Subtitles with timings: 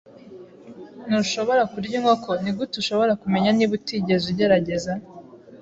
[1.07, 2.29] Ntushobora kurya inkoko?
[2.41, 4.91] Nigute ushobora kumenya niba utigeze ugerageza?